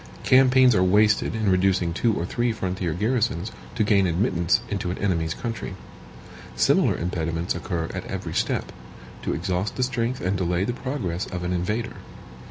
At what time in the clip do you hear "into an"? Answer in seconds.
4.67-4.97